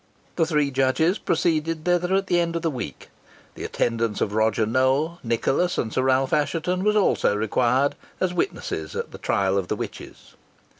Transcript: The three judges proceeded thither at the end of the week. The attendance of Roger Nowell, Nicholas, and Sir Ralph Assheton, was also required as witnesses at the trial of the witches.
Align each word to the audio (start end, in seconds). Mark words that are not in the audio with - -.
The 0.35 0.47
three 0.47 0.71
judges 0.71 1.19
proceeded 1.19 1.85
thither 1.85 2.15
at 2.15 2.25
the 2.25 2.39
end 2.39 2.55
of 2.55 2.63
the 2.63 2.71
week. 2.71 3.09
The 3.53 3.63
attendance 3.63 4.19
of 4.19 4.33
Roger 4.33 4.65
Nowell, 4.65 5.19
Nicholas, 5.23 5.77
and 5.77 5.93
Sir 5.93 6.01
Ralph 6.01 6.33
Assheton, 6.33 6.83
was 6.83 6.95
also 6.95 7.35
required 7.35 7.93
as 8.19 8.33
witnesses 8.33 8.95
at 8.95 9.11
the 9.11 9.19
trial 9.19 9.59
of 9.59 9.67
the 9.67 9.75
witches. 9.75 10.33